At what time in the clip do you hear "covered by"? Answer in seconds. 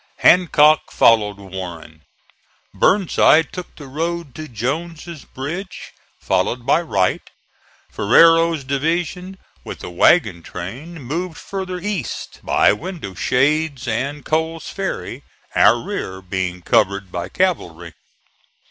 16.63-17.29